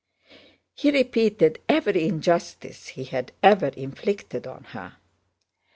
[0.73, 4.97] He repeated every injustice he had ever inflicted on her.